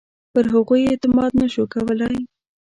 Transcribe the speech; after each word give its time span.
په 0.33 0.39
هغوی 0.53 0.79
یې 0.83 0.89
اعتماد 0.91 1.31
نه 1.41 1.47
شو 1.53 1.63
کولای. 1.73 2.17